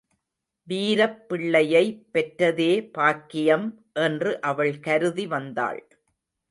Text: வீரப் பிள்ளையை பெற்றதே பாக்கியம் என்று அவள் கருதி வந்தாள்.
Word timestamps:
வீரப் 0.67 1.29
பிள்ளையை 1.29 1.83
பெற்றதே 2.13 2.91
பாக்கியம் 2.91 3.67
என்று 3.93 4.41
அவள் 4.41 4.79
கருதி 4.79 5.27
வந்தாள். 5.27 5.81